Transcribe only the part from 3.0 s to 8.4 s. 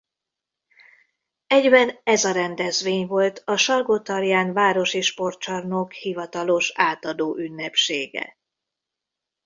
volt a Salgótarján Városi Sportcsarnok hivatalos átadó ünnepsége.